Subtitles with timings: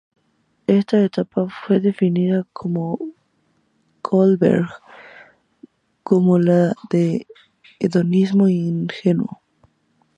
[0.65, 2.97] Esta etapa fue definida por
[4.01, 4.67] Kohlberg
[6.01, 7.27] como la de
[7.77, 9.43] "hedonismo ingenuo".